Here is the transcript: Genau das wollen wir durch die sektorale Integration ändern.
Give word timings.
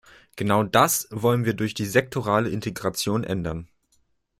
Genau 0.35 0.63
das 0.63 1.07
wollen 1.11 1.45
wir 1.45 1.53
durch 1.53 1.75
die 1.75 1.85
sektorale 1.85 2.49
Integration 2.49 3.23
ändern. 3.23 3.67